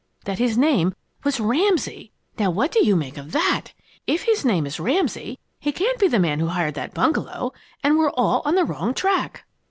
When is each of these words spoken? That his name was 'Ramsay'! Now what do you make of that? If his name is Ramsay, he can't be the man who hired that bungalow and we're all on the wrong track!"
That 0.25 0.39
his 0.39 0.57
name 0.57 0.95
was 1.23 1.39
'Ramsay'! 1.39 2.11
Now 2.39 2.49
what 2.49 2.71
do 2.71 2.83
you 2.83 2.95
make 2.95 3.17
of 3.19 3.33
that? 3.33 3.67
If 4.07 4.23
his 4.23 4.43
name 4.43 4.65
is 4.65 4.79
Ramsay, 4.79 5.37
he 5.59 5.71
can't 5.71 5.99
be 5.99 6.07
the 6.07 6.17
man 6.17 6.39
who 6.39 6.47
hired 6.47 6.73
that 6.73 6.95
bungalow 6.95 7.53
and 7.83 7.99
we're 7.99 8.09
all 8.09 8.41
on 8.43 8.55
the 8.55 8.65
wrong 8.65 8.95
track!" 8.95 9.45